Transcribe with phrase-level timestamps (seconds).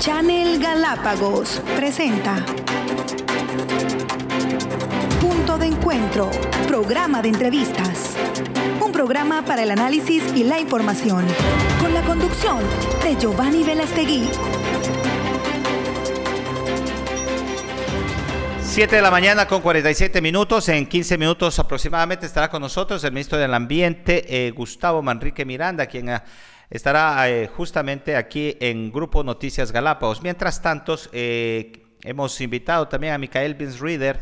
[0.00, 2.44] Channel Galápagos presenta
[5.20, 6.30] Punto de Encuentro,
[6.68, 8.14] programa de entrevistas.
[8.84, 11.24] Un programa para el análisis y la información,
[11.80, 12.58] con la conducción
[13.02, 14.28] de Giovanni Velastegui.
[18.76, 20.68] 7 de la mañana con 47 minutos.
[20.68, 25.86] En 15 minutos aproximadamente estará con nosotros el ministro del Ambiente, eh, Gustavo Manrique Miranda,
[25.86, 26.22] quien ah,
[26.70, 30.22] estará eh, justamente aquí en Grupo Noticias Galápagos.
[30.22, 34.20] Mientras tanto, eh, hemos invitado también a Micael Binsreader,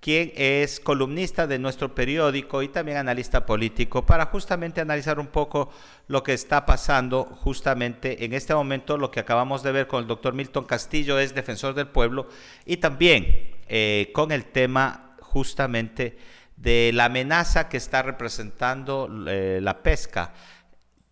[0.00, 5.70] quien es columnista de nuestro periódico y también analista político, para justamente analizar un poco
[6.06, 8.98] lo que está pasando justamente en este momento.
[8.98, 12.28] Lo que acabamos de ver con el doctor Milton Castillo es defensor del pueblo
[12.64, 16.16] y también eh, con el tema justamente
[16.56, 20.32] de la amenaza que está representando la pesca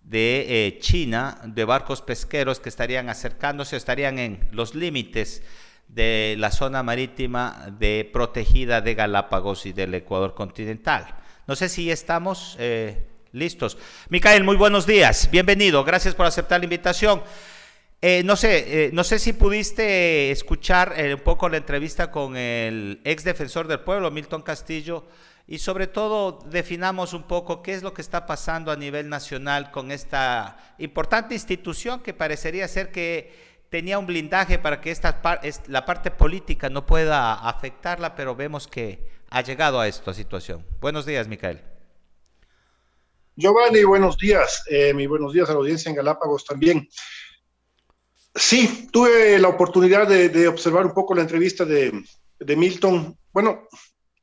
[0.05, 5.43] de eh, China, de barcos pesqueros que estarían acercándose, estarían en los límites
[5.89, 11.17] de la zona marítima de protegida de Galápagos y del Ecuador continental.
[11.47, 12.57] No sé si estamos
[13.33, 13.77] listos.
[14.09, 17.23] Micael, muy buenos días, bienvenido, gracias por aceptar la invitación.
[18.07, 22.37] Eh, no sé, eh, no sé si pudiste escuchar eh, un poco la entrevista con
[22.37, 25.07] el ex defensor del pueblo, Milton Castillo,
[25.47, 29.71] y sobre todo definamos un poco qué es lo que está pasando a nivel nacional
[29.71, 33.33] con esta importante institución que parecería ser que
[33.69, 35.21] tenía un blindaje para que esta
[35.67, 40.65] la parte política no pueda afectarla, pero vemos que ha llegado a esta situación.
[40.81, 41.61] Buenos días, Micael.
[43.37, 44.63] Giovanni, buenos días.
[44.95, 46.89] mi buenos días a la audiencia en Galápagos también.
[48.33, 52.05] Sí, tuve la oportunidad de, observar un poco la entrevista de,
[52.57, 53.19] Milton.
[53.33, 53.69] Bueno,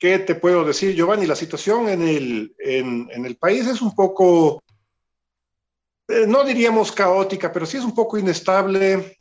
[0.02, 1.28] ¿qué te puedo decir, Giovanni?
[1.28, 4.64] La situación en el, en, el país es un poco,
[6.08, 9.20] eh, no diríamos caótica, pero sí es un poco inestable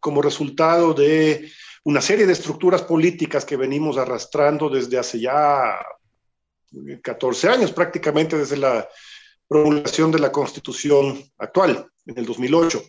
[0.00, 1.48] como resultado de
[1.84, 5.78] una serie de estructuras políticas que venimos arrastrando desde hace ya
[7.02, 8.88] 14 años, prácticamente desde la
[9.46, 12.82] promulgación de la constitución actual, en el 2008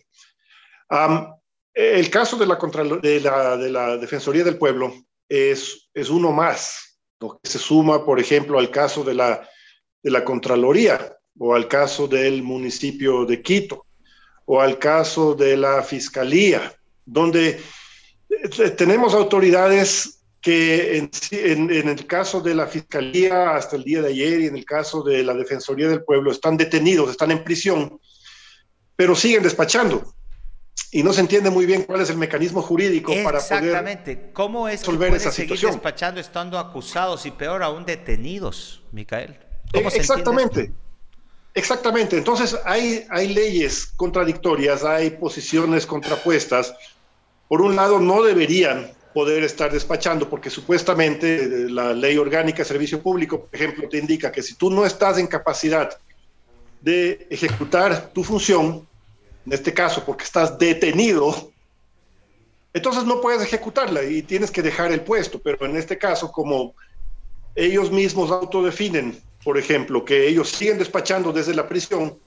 [1.74, 4.92] el caso de la, Defensoría del Pueblo
[5.28, 9.48] es, es uno más, que se suma, por ejemplo, al caso de la,
[10.02, 13.86] de la Contraloría o al caso del municipio de Quito
[14.46, 16.72] o al caso de la Fiscalía,
[17.04, 17.60] donde
[18.30, 24.08] eh, tenemos autoridades que en, en, el caso de la Fiscalía hasta el día de
[24.08, 28.00] ayer y en el caso de la Defensoría del Pueblo están detenidos, están en prisión,
[28.96, 30.14] pero siguen despachando
[30.90, 34.30] y no se entiende muy bien cuál es el mecanismo jurídico para poder Exactamente.
[34.32, 39.36] ¿Cómo es que pueden seguir despachando estando acusados y peor aún detenidos, Micael?
[39.72, 40.72] ¿Cómo Exactamente.
[41.54, 42.16] Exactamente.
[42.16, 46.74] Entonces hay, hay leyes contradictorias, hay posiciones contrapuestas.
[47.48, 52.64] Por un lado, no deberían poder estar despachando porque supuestamente eh, la ley orgánica de
[52.64, 55.98] servicio público, por ejemplo, te indica que si tú no estás en capacidad
[56.80, 58.87] de ejecutar tu función,
[59.48, 61.50] en este caso porque estás detenido,
[62.74, 66.74] entonces no puedes ejecutarla y tienes que dejar el puesto, pero en este caso como
[67.54, 72.18] ellos mismos autodefinen, por ejemplo, que ellos siguen despachando desde la prisión,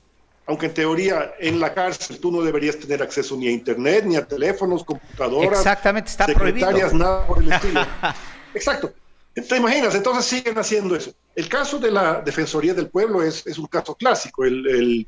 [0.48, 4.16] aunque en teoría en la cárcel tú no deberías tener acceso ni a internet, ni
[4.16, 7.86] a teléfonos, computadoras, Exactamente, está secretarias, nada por el estilo.
[8.56, 8.92] Exacto.
[9.36, 9.94] ¿Te imaginas?
[9.94, 11.14] Entonces siguen haciendo eso.
[11.36, 14.44] El caso de la Defensoría del Pueblo es, es un caso clásico.
[14.44, 15.08] El, el,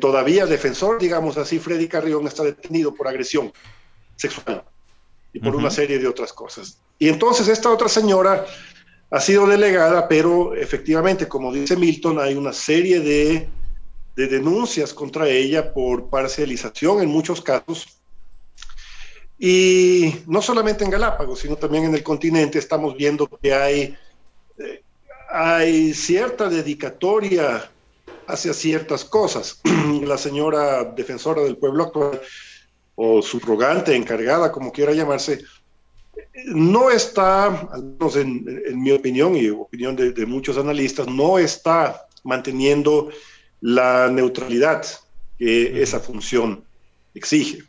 [0.00, 3.52] todavía defensor, digamos así, Freddy Carrión está detenido por agresión
[4.16, 4.64] sexual
[5.32, 6.78] y por una serie de otras cosas.
[6.98, 8.46] Y entonces esta otra señora
[9.10, 13.48] ha sido delegada, pero efectivamente, como dice Milton, hay una serie de,
[14.16, 18.00] de denuncias contra ella por parcialización en muchos casos.
[19.38, 23.96] Y no solamente en Galápagos, sino también en el continente estamos viendo que hay,
[24.58, 24.82] eh,
[25.28, 27.70] hay cierta dedicatoria
[28.26, 29.60] hacia ciertas cosas.
[30.02, 32.20] La señora defensora del pueblo actual,
[32.96, 35.42] o subrogante, encargada, como quiera llamarse,
[36.46, 38.44] no está, al menos en,
[38.82, 43.10] mi opinión y opinión de, de, muchos analistas, no está manteniendo
[43.60, 44.84] la neutralidad
[45.38, 46.64] que esa función
[47.14, 47.62] exige.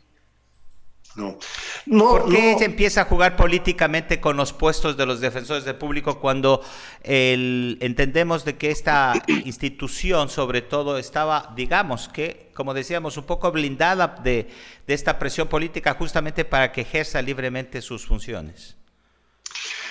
[1.16, 1.38] No.
[1.86, 5.76] no ¿Por qué se empieza a jugar políticamente con los puestos de los defensores del
[5.76, 6.62] público cuando
[7.02, 9.14] el, entendemos de que esta
[9.44, 14.48] institución sobre todo estaba, digamos que, como decíamos, un poco blindada de,
[14.86, 18.76] de esta presión política justamente para que ejerza libremente sus funciones?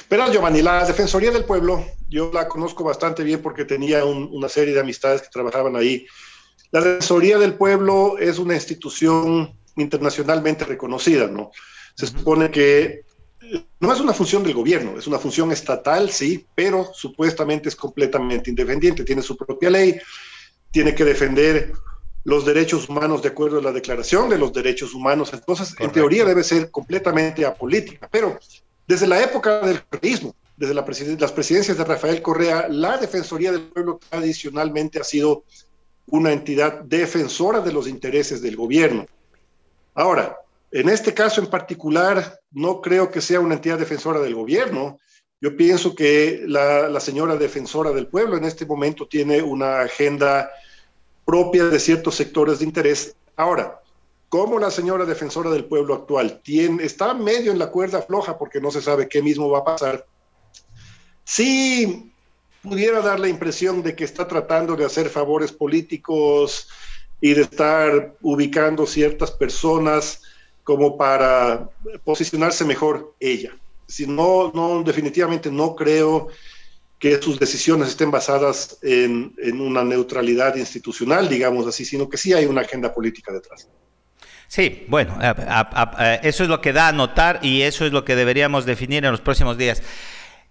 [0.08, 4.74] Pero Giovanni, la Defensoría del Pueblo, yo la conozco bastante bien porque tenía una serie
[4.74, 6.06] de amistades que trabajaban ahí.
[6.72, 11.52] La Defensoría del Pueblo es una institución internacionalmente reconocida, ¿no?
[11.96, 13.06] Se supone que
[13.80, 18.50] no es una función del gobierno, es una función estatal, sí, pero supuestamente es completamente
[18.50, 20.00] independiente, tiene su propia ley,
[20.72, 21.74] tiene que defender
[22.24, 26.26] los derechos humanos de acuerdo a la Declaración de los Derechos Humanos, entonces en teoría
[26.26, 28.40] debe ser completamente apolítica, pero
[28.88, 30.86] desde la época del correísmo, desde la
[31.20, 35.44] las presidencias de Rafael Correa, la Defensoría del Pueblo tradicionalmente ha sido
[36.08, 39.06] una entidad defensora de los intereses del gobierno.
[39.96, 40.38] Ahora,
[40.72, 45.00] en este caso en particular, no creo que sea una entidad defensora del gobierno.
[45.40, 50.52] Yo pienso que la, señora defensora del pueblo en este momento tiene una agenda
[51.24, 53.16] propia de ciertos sectores de interés.
[53.38, 53.82] Ahora,
[54.28, 58.60] como la señora defensora del pueblo actual tiene, está medio en la cuerda floja porque
[58.60, 60.06] no se sabe qué mismo va a pasar,
[61.24, 62.12] sí
[62.62, 66.68] pudiera dar la impresión de que está tratando de hacer favores políticos
[67.26, 70.22] y de estar ubicando ciertas personas
[70.64, 71.68] como para
[72.04, 73.50] posicionarse mejor ella.
[73.88, 76.28] Si no, definitivamente no creo
[77.00, 82.32] que sus decisiones estén basadas en, en, una neutralidad institucional, digamos así, sino que sí
[82.32, 83.68] hay una agenda política detrás.
[84.48, 85.18] Sí, bueno,
[86.22, 89.10] eso es lo que da a notar y eso es lo que deberíamos definir en
[89.10, 89.82] los próximos días.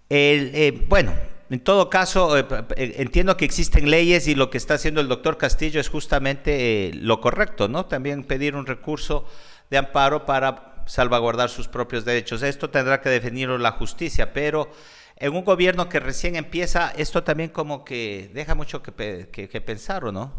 [0.09, 1.13] El, eh, bueno,
[1.49, 2.45] en todo caso, eh,
[2.75, 6.91] eh, entiendo que existen leyes y lo que está haciendo el doctor Castillo es justamente
[6.95, 7.85] lo correcto, ¿no?
[7.85, 9.25] También pedir un recurso
[9.69, 12.41] de amparo para salvaguardar sus propios derechos.
[12.41, 14.69] Esto tendrá que definirlo la justicia, pero
[15.17, 20.11] en un gobierno que recién empieza, esto también como que deja mucho que, pensar, ¿o
[20.11, 20.33] no?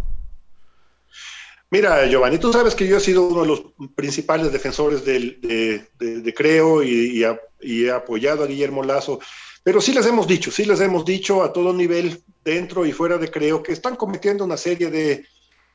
[1.70, 3.62] Mira, Giovanni, tú sabes que yo he sido uno de los
[3.94, 7.24] principales defensores de, Creo y,
[7.60, 9.18] he apoyado a Guillermo Lazo,
[9.66, 13.18] pero sí les hemos dicho, sí les hemos dicho a todo nivel, dentro y fuera
[13.18, 15.26] de Creo, que están cometiendo una serie de,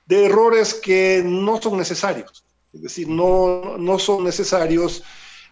[0.06, 5.04] de errores que no son necesarios es decir, no, no son necesarios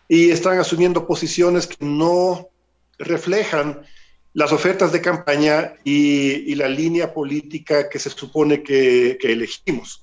[0.08, 2.50] y están asumiendo posiciones que no
[2.98, 3.86] reflejan
[4.34, 10.00] las ofertas de campaña y, la línea política que se supone que, elegimos.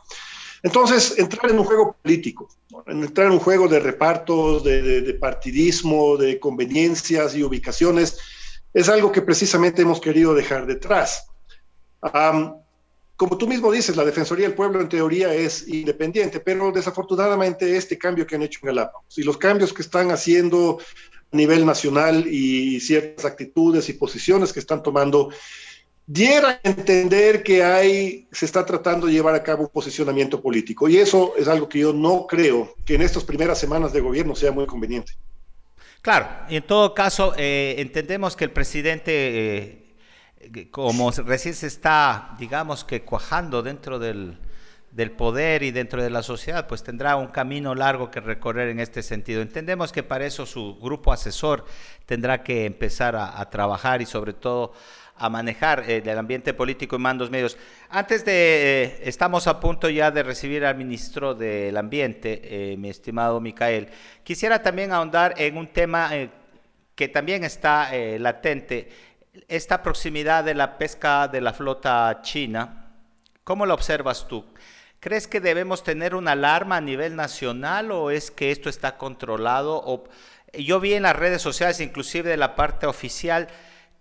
[0.62, 2.48] Entonces, entrar en un juego político,
[2.86, 8.18] entrar en un juego de repartos, de, partidismo, de conveniencias y ubicaciones,
[8.72, 11.26] es algo que precisamente hemos querido dejar detrás.
[13.16, 17.96] Como tú mismo dices, la Defensoría del Pueblo en teoría es independiente, pero desafortunadamente este
[17.96, 20.78] cambio que han hecho en Galápagos y los cambios que están haciendo
[21.32, 25.30] a nivel nacional y ciertas actitudes y posiciones que están tomando,
[26.06, 30.88] diera a entender que hay, se está tratando de llevar a cabo un posicionamiento político.
[30.88, 34.34] Y eso es algo que yo no creo que en estas primeras semanas de gobierno
[34.34, 35.12] sea muy conveniente.
[36.02, 39.12] Claro, y en todo caso, eh, entendemos que el presidente...
[39.12, 39.82] Eh,
[40.70, 44.38] como recién se está, digamos que cuajando dentro del,
[45.16, 49.02] poder y dentro de la sociedad, pues tendrá un camino largo que recorrer en este
[49.02, 49.42] sentido.
[49.42, 51.64] Entendemos que para eso su grupo asesor
[52.06, 54.72] tendrá que empezar a, trabajar y sobre todo
[55.18, 57.56] a manejar eh, el ambiente político y mandos medios.
[57.88, 62.90] Antes de, eh, estamos a punto ya de recibir al ministro del Ambiente, eh, mi
[62.90, 63.88] estimado Micael.
[64.24, 66.10] Quisiera también ahondar en un tema
[66.94, 68.88] que también está latente
[69.48, 72.86] esta proximidad de la pesca de la flota china,
[73.44, 74.44] ¿cómo lo observas tú?
[75.00, 79.80] ¿Crees que debemos tener una alarma a nivel nacional o es que esto está controlado?
[79.84, 80.04] O,
[80.58, 83.48] yo vi en las redes sociales, inclusive de la parte oficial,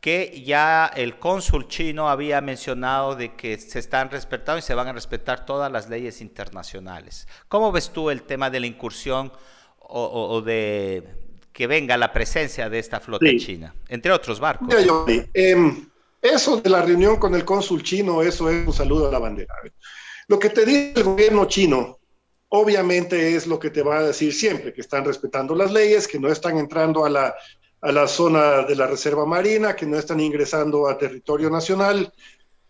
[0.05, 4.87] que ya el cónsul chino había mencionado de que se están respetando y se van
[4.87, 7.27] a respetar todas las leyes internacionales.
[7.47, 9.31] ¿Cómo ves tú el tema de la incursión
[9.79, 11.03] o de,
[11.51, 14.67] que venga la presencia de esta flota china, entre otros barcos.
[15.33, 15.89] Em,
[16.21, 19.55] eso de la reunión con el cónsul chino, eso es un saludo a la bandera.
[20.27, 21.97] Lo que te dice el gobierno chino,
[22.49, 26.19] obviamente es lo que te va a decir siempre, que están respetando las leyes, que
[26.19, 27.33] no están entrando a la,
[27.85, 32.11] a la zona de la reserva marina, que no están ingresando a territorio nacional.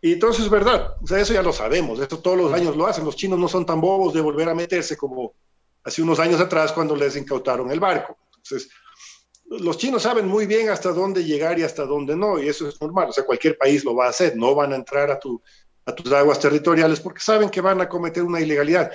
[0.01, 2.85] Y entonces es verdad, o sea, eso ya lo sabemos, esto todos los años lo
[2.85, 5.33] hacen, los chinos no son tan bobos de volver a meterse como
[5.85, 8.17] hace unos años atrás cuando les incautaron el barco.
[8.35, 8.69] Entonces,
[9.45, 12.79] los chinos saben muy bien hasta dónde llegar y hasta dónde no, y eso es
[12.81, 13.07] normal.
[13.09, 15.41] O sea, cualquier país lo va a hacer, no van a entrar a, tu,
[15.85, 18.91] a tus aguas territoriales porque saben que van a cometer una ilegalidad.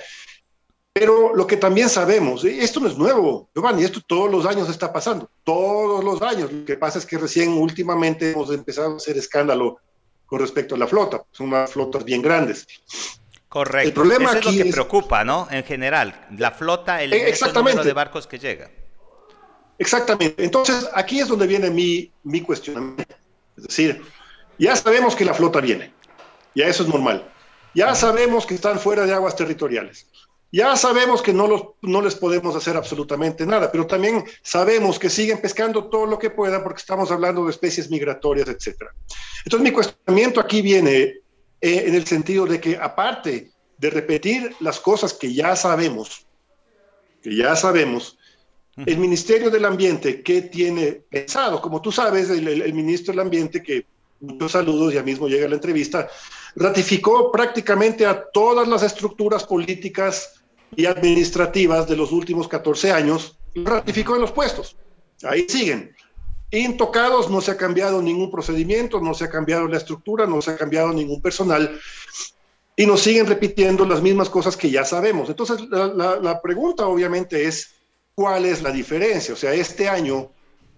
[0.93, 4.91] Pero lo que también sabemos, esto no es nuevo, Giovanni, esto todos los años está
[4.91, 6.51] pasando, todos los años.
[6.51, 9.77] Lo que pasa es que recién últimamente hemos empezado a hacer escándalo
[10.25, 12.67] con respecto a la flota, son unas flotas bien grandes.
[13.47, 13.87] Correcto.
[13.87, 15.47] El problema Eso es lo que preocupa, ¿no?
[15.49, 18.69] En general, la flota, el eh, número de barcos que llega.
[19.77, 20.43] Exactamente.
[20.43, 23.15] Entonces, aquí es donde viene mi, mi cuestionamiento.
[23.57, 24.01] Es decir,
[24.57, 25.93] ya sabemos que la flota viene,
[26.53, 27.29] ya eso es normal.
[27.73, 30.07] Ya sabemos que están fuera de aguas territoriales.
[30.51, 35.09] Ya sabemos que no, los, no les podemos hacer absolutamente nada, pero también sabemos que
[35.09, 38.83] siguen pescando todo lo que puedan porque estamos hablando de especies migratorias, etc.
[39.45, 41.21] Entonces mi cuestionamiento aquí viene
[41.61, 46.27] eh, en el sentido de que aparte de repetir las cosas que ya sabemos,
[47.23, 48.17] que ya sabemos,
[48.85, 51.61] el Ministerio del Ambiente, ¿qué tiene pensado?
[51.61, 53.85] Como tú sabes, el, el ministro del Ambiente, que
[54.19, 56.09] muchos saludos, ya mismo llega la entrevista,
[56.55, 60.40] ratificó prácticamente a todas las estructuras políticas
[60.75, 64.75] y administrativas de los últimos 14 años, ratificó en los puestos.
[65.23, 65.95] Ahí siguen.
[66.51, 70.51] Intocados, no se ha cambiado ningún procedimiento, no se ha cambiado la estructura, no se
[70.51, 71.79] ha cambiado ningún personal
[72.75, 75.29] y nos siguen repitiendo las mismas cosas que ya sabemos.
[75.29, 77.75] Entonces, la, pregunta obviamente es,
[78.15, 79.33] ¿cuál es la diferencia?
[79.33, 80.31] O sea, este año,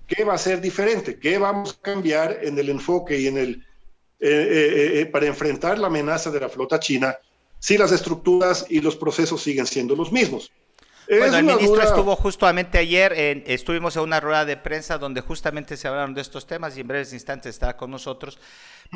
[0.08, 1.20] ¿qué va a ser diferente?
[1.20, 3.66] ¿Qué vamos a cambiar en el enfoque y en el,
[4.20, 7.16] eh, eh, eh, para enfrentar la amenaza de la flota china?
[7.64, 10.52] Si las estructuras y los procesos siguen siendo los mismos.
[11.08, 13.14] Bueno, el ministro estuvo justamente ayer,
[13.48, 16.90] estuvimos en una rueda de prensa donde justamente se hablaron de estos temas y en
[16.90, 18.38] breves instantes estará con nosotros.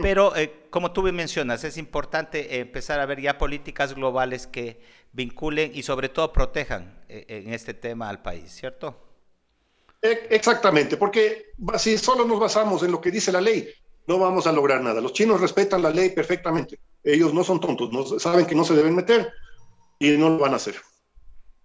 [0.01, 4.81] Pero eh, como tú mencionas, es importante empezar a ver ya políticas globales que
[5.13, 9.01] vinculen y sobre todo protejan eh, en este tema al país, ¿cierto?
[10.01, 13.69] E, exactamente, porque si solo nos basamos en lo que dice la ley,
[14.07, 14.99] no vamos a lograr nada.
[14.99, 18.75] Los chinos respetan la ley perfectamente ellos no son tontos, no, saben que no se
[18.75, 19.31] deben meter
[19.99, 20.75] y no lo van a hacer.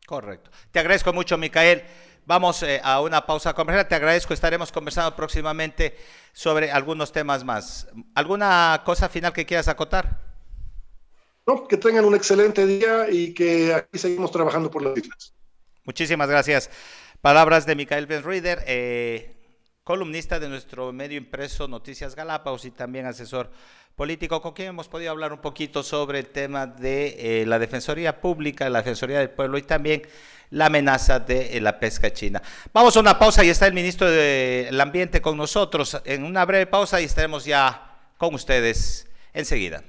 [0.06, 0.50] Correcto.
[0.70, 1.82] Te agradezco mucho, Micael.
[2.24, 3.88] Vamos eh, a una pausa comercial.
[3.88, 4.34] Te agradezco.
[4.34, 5.96] Estaremos conversando próximamente
[6.32, 7.88] sobre algunos temas más.
[8.14, 10.20] ¿Alguna cosa final que quieras acotar?
[11.46, 15.34] No, que tengan un excelente día y que aquí seguimos trabajando por las islas.
[15.84, 16.70] Muchísimas gracias.
[17.20, 19.41] Palabras de Micael Benruider, eh,
[19.84, 23.50] columnista de nuestro medio impreso Noticias Galápagos y también asesor
[23.96, 28.20] político con quien hemos podido hablar un poquito sobre el tema de eh, la Defensoría
[28.20, 30.02] Pública, la Defensoría del Pueblo y también
[30.50, 32.40] la amenaza de eh, la pesca china.
[32.72, 36.00] Vamos a una pausa y está el ministro del Ambiente con nosotros.
[36.04, 39.82] En una breve pausa y estaremos ya con ustedes enseguida.